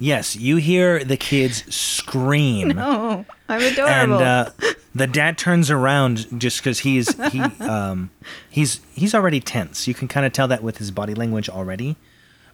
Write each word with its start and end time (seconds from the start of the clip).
Yes, 0.00 0.36
you 0.36 0.56
hear 0.56 1.02
the 1.04 1.16
kids 1.16 1.64
scream. 1.74 2.78
Oh, 2.78 3.24
I'm 3.48 3.60
and 3.62 3.72
adorable. 4.12 4.18
uh, 4.18 4.50
the 4.94 5.06
dad 5.06 5.38
turns 5.38 5.70
around 5.70 6.40
just 6.40 6.58
because 6.58 6.80
he's 6.80 7.14
he 7.32 7.40
um 7.60 8.10
he's 8.50 8.80
he's 8.94 9.14
already 9.14 9.40
tense. 9.40 9.88
You 9.88 9.94
can 9.94 10.08
kind 10.08 10.24
of 10.26 10.32
tell 10.32 10.48
that 10.48 10.62
with 10.62 10.78
his 10.78 10.90
body 10.90 11.14
language 11.14 11.48
already, 11.48 11.96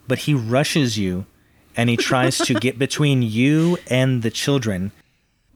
but 0.08 0.20
he 0.20 0.34
rushes 0.34 0.98
you, 0.98 1.26
and 1.76 1.90
he 1.90 1.96
tries 1.96 2.38
to 2.38 2.54
get 2.54 2.78
between 2.86 3.22
you 3.22 3.78
and 3.88 4.22
the 4.22 4.30
children. 4.30 4.92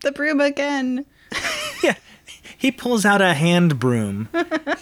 the 0.02 0.12
broom 0.12 0.40
again. 0.40 1.04
Yeah, 1.80 1.94
he 2.56 2.72
pulls 2.72 3.04
out 3.04 3.20
a 3.22 3.34
hand 3.34 3.78
broom 3.78 4.28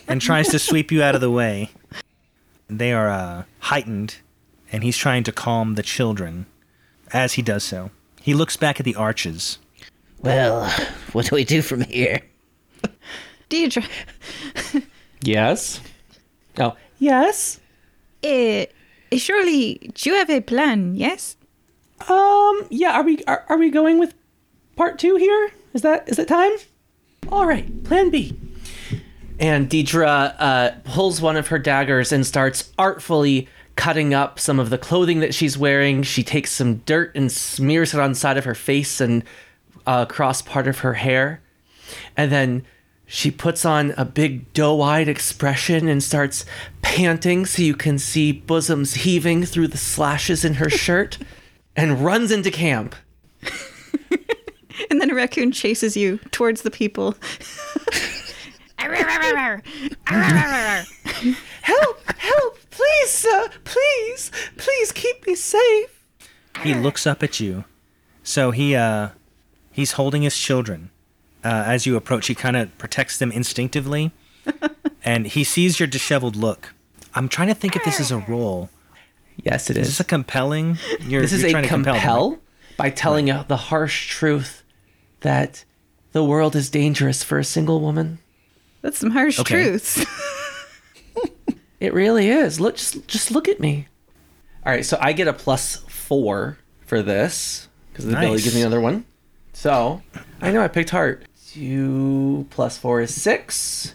and 0.08 0.18
tries 0.22 0.48
to 0.48 0.58
sweep 0.58 0.90
you 0.90 1.02
out 1.02 1.14
of 1.14 1.20
the 1.20 1.30
way. 1.30 1.68
They 2.70 2.94
are 2.94 3.10
uh, 3.10 3.42
heightened, 3.58 4.16
and 4.72 4.82
he's 4.82 4.96
trying 4.96 5.22
to 5.24 5.32
calm 5.32 5.74
the 5.74 5.82
children. 5.82 6.46
As 7.12 7.34
he 7.34 7.42
does 7.42 7.62
so, 7.64 7.90
he 8.20 8.34
looks 8.34 8.56
back 8.56 8.80
at 8.80 8.84
the 8.84 8.94
arches. 8.96 9.58
Well, 10.20 10.68
what 11.12 11.26
do 11.26 11.34
we 11.36 11.44
do 11.44 11.62
from 11.62 11.82
here? 11.82 12.20
Dierdre, 13.50 13.84
Yes. 15.22 15.80
Oh, 16.58 16.74
yes. 16.98 17.60
eh, 18.22 18.66
surely 19.16 19.90
do 19.94 20.10
you 20.10 20.16
have 20.16 20.30
a 20.30 20.40
plan? 20.40 20.94
Yes. 20.96 21.36
Um. 22.08 22.66
Yeah. 22.70 22.92
Are 22.92 23.02
we 23.02 23.22
are, 23.26 23.44
are 23.48 23.56
we 23.58 23.70
going 23.70 23.98
with 23.98 24.14
part 24.76 24.98
two 24.98 25.16
here? 25.16 25.50
Is 25.74 25.82
that 25.82 26.08
is 26.08 26.18
it 26.18 26.28
time? 26.28 26.52
All 27.28 27.46
right. 27.46 27.84
Plan 27.84 28.10
B. 28.10 28.36
And 29.38 29.68
Dierdre 29.68 30.34
uh, 30.38 30.70
pulls 30.84 31.20
one 31.20 31.36
of 31.36 31.48
her 31.48 31.58
daggers 31.58 32.10
and 32.10 32.26
starts 32.26 32.72
artfully 32.78 33.48
cutting 33.76 34.14
up 34.14 34.38
some 34.38 34.58
of 34.58 34.70
the 34.70 34.78
clothing 34.78 35.20
that 35.20 35.34
she's 35.34 35.56
wearing. 35.56 36.02
She 36.02 36.22
takes 36.22 36.52
some 36.52 36.76
dirt 36.78 37.14
and 37.14 37.30
smears 37.30 37.94
it 37.94 38.00
on 38.00 38.12
the 38.12 38.16
side 38.16 38.36
of 38.36 38.44
her 38.44 38.54
face 38.54 39.00
and 39.00 39.22
uh, 39.86 40.04
across 40.08 40.42
part 40.42 40.66
of 40.66 40.80
her 40.80 40.94
hair. 40.94 41.40
And 42.16 42.32
then 42.32 42.66
she 43.06 43.30
puts 43.30 43.64
on 43.64 43.92
a 43.96 44.04
big 44.04 44.52
doe 44.52 44.80
eyed 44.80 45.08
expression 45.08 45.86
and 45.86 46.02
starts 46.02 46.44
panting 46.82 47.46
so 47.46 47.62
you 47.62 47.74
can 47.74 47.98
see 47.98 48.32
bosoms 48.32 48.94
heaving 48.94 49.44
through 49.44 49.68
the 49.68 49.76
slashes 49.76 50.44
in 50.44 50.54
her 50.54 50.68
shirt 50.68 51.18
and 51.76 52.04
runs 52.04 52.30
into 52.30 52.50
camp. 52.50 52.96
And 54.90 55.00
then 55.00 55.10
a 55.10 55.14
raccoon 55.14 55.52
chases 55.52 55.96
you 55.96 56.18
towards 56.30 56.62
the 56.62 56.70
people. 56.70 57.14
Help! 61.62 62.00
Help! 62.18 62.58
Please, 62.70 63.10
sir! 63.10 63.48
Please! 63.64 64.30
Please 64.56 64.92
keep 64.92 65.26
me 65.26 65.34
safe! 65.34 66.04
He 66.66 66.74
looks 66.74 67.06
up 67.06 67.22
at 67.22 67.40
you. 67.40 67.64
So 68.22 68.50
he 68.50 68.74
uh 68.74 69.10
he's 69.72 69.92
holding 69.92 70.22
his 70.22 70.36
children. 70.36 70.90
Uh, 71.44 71.62
as 71.66 71.86
you 71.86 71.94
approach, 71.96 72.26
he 72.26 72.34
kind 72.34 72.56
of 72.56 72.76
protects 72.76 73.18
them 73.18 73.30
instinctively, 73.30 74.10
and 75.04 75.28
he 75.28 75.44
sees 75.44 75.78
your 75.78 75.86
disheveled 75.86 76.34
look. 76.34 76.74
I'm 77.14 77.28
trying 77.28 77.46
to 77.48 77.54
think 77.54 77.76
if 77.76 77.84
this 77.84 78.00
is 78.00 78.10
a 78.10 78.18
role. 78.18 78.68
Yes, 79.44 79.70
it 79.70 79.76
Is 79.76 79.82
is. 79.88 79.92
this 79.94 80.00
a 80.00 80.04
compelling? 80.04 80.76
You're, 81.02 81.22
this 81.22 81.32
is 81.32 81.42
you're 81.42 81.48
a 81.50 81.52
trying 81.52 81.62
to 81.62 81.68
compel, 81.68 81.94
compel. 81.94 82.38
by 82.76 82.90
telling 82.90 83.28
you 83.28 83.44
the 83.46 83.56
harsh 83.56 84.08
truth 84.08 84.64
that 85.20 85.64
the 86.12 86.24
world 86.24 86.56
is 86.56 86.68
dangerous 86.68 87.22
for 87.22 87.38
a 87.38 87.44
single 87.44 87.80
woman. 87.80 88.18
That's 88.82 88.98
some 88.98 89.10
harsh 89.12 89.38
Okay. 89.38 89.62
truths. 89.62 90.04
It 91.78 91.92
really 91.92 92.30
is. 92.30 92.58
Look, 92.58 92.76
just 92.76 93.06
just 93.06 93.30
look 93.30 93.48
at 93.48 93.60
me. 93.60 93.86
All 94.64 94.72
right, 94.72 94.84
so 94.84 94.96
I 95.00 95.12
get 95.12 95.28
a 95.28 95.32
plus 95.34 95.84
four 96.06 96.58
for 96.86 97.02
this 97.02 97.68
because 97.90 98.04
the 98.06 98.12
ability 98.12 98.32
Nice. 98.34 98.44
gives 98.44 98.54
me 98.56 98.62
another 98.62 98.80
one. 98.80 99.04
So 99.52 100.02
I 100.40 100.50
know 100.52 100.60
I 100.62 100.68
picked 100.68 100.90
heart. 100.90 101.24
Two 101.50 102.46
plus 102.50 102.76
four 102.78 103.00
is 103.00 103.14
six. 103.14 103.94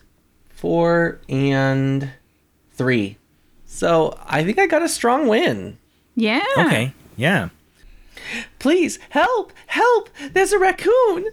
Four 0.49 1.19
and 1.29 2.11
three. 2.73 3.17
So 3.65 4.17
I 4.25 4.43
think 4.43 4.59
I 4.59 4.67
got 4.67 4.81
a 4.81 4.89
strong 4.89 5.27
win. 5.27 5.77
yeah. 6.15 6.43
Okay. 6.57 6.93
Yeah. 7.15 7.49
Please 8.59 8.97
help! 9.09 9.51
Help! 9.67 10.09
There's 10.33 10.51
a 10.51 10.59
raccoon. 10.59 11.25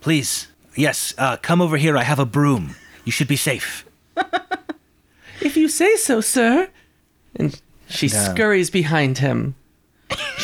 Please. 0.00 0.48
Yes. 0.76 1.14
Uh, 1.18 1.36
come 1.36 1.60
over 1.60 1.76
here. 1.76 1.96
I 1.96 2.02
have 2.02 2.18
a 2.18 2.26
broom. 2.26 2.74
You 3.04 3.12
should 3.12 3.28
be 3.28 3.36
safe. 3.36 3.84
If 5.40 5.56
you 5.56 5.68
say 5.68 5.94
so, 5.96 6.20
sir. 6.20 6.68
And 7.36 7.60
she 7.88 8.06
And, 8.06 8.14
uh, 8.16 8.34
scurries 8.34 8.70
behind 8.70 9.18
him. 9.18 9.54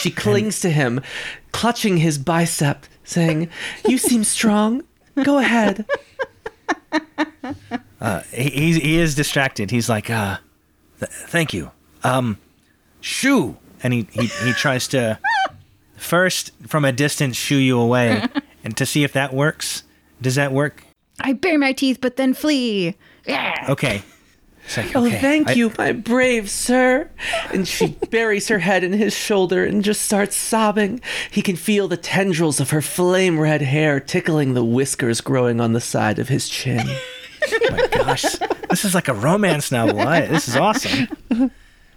She 0.05 0.11
clings 0.11 0.61
to 0.61 0.69
him, 0.69 1.01
clutching 1.53 1.97
his 1.97 2.19
bicep, 2.19 2.85
saying, 3.05 3.49
You 3.89 3.97
seem 3.97 4.23
strong. 4.23 4.83
Go 5.23 5.39
ahead. 5.39 5.87
He 8.35 8.51
he, 8.51 8.81
he 8.81 8.99
is 8.99 9.15
distracted. 9.15 9.71
He's 9.71 9.89
like, 9.89 10.11
uh, 10.11 10.37
th- 11.01 11.11
thank 11.11 11.55
you. 11.55 11.71
Um, 12.03 12.37
shoo, 13.01 13.57
and 13.83 13.95
he 13.95 14.07
he 14.13 14.27
he 14.27 14.53
tries 14.53 14.87
to 14.89 15.19
first 15.97 16.51
from 16.67 16.85
a 16.85 16.93
distance 16.93 17.35
shoo 17.35 17.57
you 17.57 17.81
away, 17.81 18.27
and 18.65 18.77
to 18.77 18.85
see 18.85 19.05
if 19.05 19.15
that 19.15 19.33
works. 19.33 19.85
Does 20.21 20.35
that 20.35 20.53
work? 20.53 20.85
I 21.21 21.33
bare 21.33 21.59
my 21.59 21.73
teeth, 21.73 21.99
but 22.03 22.17
then 22.17 22.35
flee. 22.35 22.95
Yeah. 23.27 23.67
Okay. 23.71 24.03
Like, 24.77 24.97
Oh, 24.97 25.07
okay, 25.07 25.19
thank 25.21 25.49
I- 25.51 25.53
you, 25.53 25.73
my 25.79 25.93
brave 25.93 26.49
sir. 26.51 27.11
And 27.53 27.69
she 27.69 27.89
buries 28.11 28.49
her 28.49 28.59
head 28.61 28.83
in 28.83 28.93
his 28.93 29.15
shoulder 29.15 29.65
and 29.65 29.85
just 29.85 30.03
starts 30.03 30.37
sobbing. 30.37 31.01
He 31.31 31.43
can 31.43 31.57
feel 31.57 31.87
the 31.87 31.97
tendrils 31.97 32.61
of 32.61 32.71
her 32.71 32.83
flame 32.83 33.39
red 33.39 33.63
hair 33.63 34.01
tickling 34.01 34.55
the 34.55 34.65
whiskers 34.65 35.21
growing 35.21 35.61
on 35.61 35.73
the 35.75 35.81
side 35.81 36.19
of 36.19 36.29
his 36.29 36.49
chin. 36.49 36.81
oh 37.53 37.69
my 37.71 37.87
gosh, 37.89 38.23
this 38.71 38.85
is 38.85 38.95
like 38.95 39.09
a 39.09 39.15
romance 39.15 39.71
novel. 39.71 39.97
This 39.97 40.49
is 40.49 40.57
awesome. 40.57 41.09